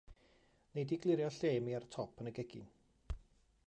[0.69, 2.69] Wnei di glirio lle i mi ar y top yn y gegin.